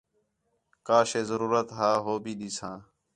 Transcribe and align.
کا 0.87 0.99
شے 1.09 1.21
ضرورت 1.29 1.67
ہا 1.77 1.89
ہو 2.03 2.13
بھی 2.23 2.33
ݙیساں 2.39 2.77